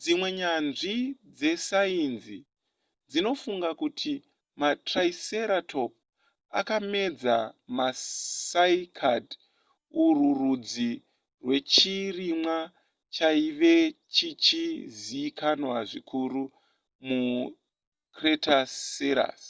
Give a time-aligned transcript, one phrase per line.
[0.00, 0.96] dzimwe nyanzvi
[1.36, 2.38] dzesainzi
[3.10, 4.12] dzinofunga kuti
[4.60, 5.92] matriceratop
[6.60, 7.36] akamedza
[7.76, 9.26] macycad
[10.04, 10.92] urwu rudzi
[11.44, 12.58] rwechirimwa
[13.14, 13.74] chaive
[14.14, 16.42] chichizikanwa zvikuru
[17.06, 19.44] mucretaceous